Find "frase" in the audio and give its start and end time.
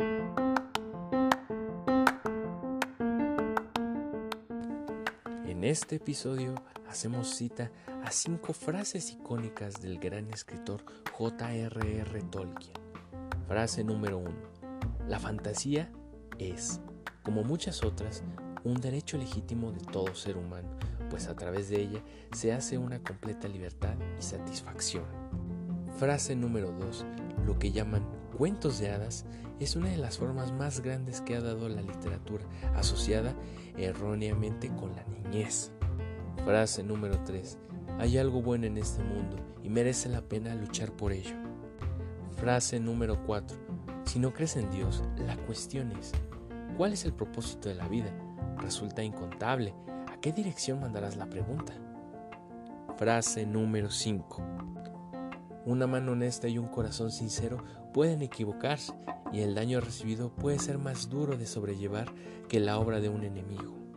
13.48-13.82, 25.98-26.36, 36.44-36.84, 42.36-42.78, 52.96-53.46